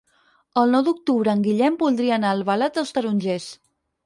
[0.61, 3.49] El nou d'octubre en Guillem voldria anar a Albalat dels Tarongers.